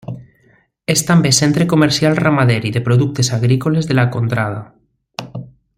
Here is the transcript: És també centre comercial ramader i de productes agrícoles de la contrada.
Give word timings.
És 0.93 1.03
també 1.09 1.33
centre 1.39 1.67
comercial 1.73 2.17
ramader 2.21 2.57
i 2.69 2.73
de 2.79 2.83
productes 2.89 3.31
agrícoles 3.39 3.91
de 3.91 3.99
la 3.99 4.07
contrada. 4.17 4.65